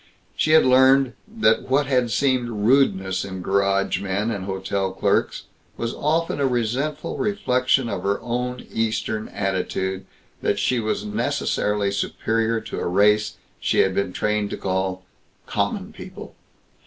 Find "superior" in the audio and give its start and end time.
11.91-12.59